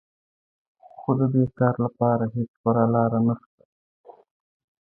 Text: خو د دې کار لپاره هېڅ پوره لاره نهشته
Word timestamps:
خو 0.97 1.09
د 1.19 1.21
دې 1.33 1.43
کار 1.59 1.75
لپاره 1.85 2.23
هېڅ 2.35 2.51
پوره 2.61 2.85
لاره 2.93 3.19
نهشته 3.27 3.63